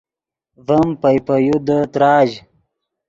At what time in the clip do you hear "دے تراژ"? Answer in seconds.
1.67-2.29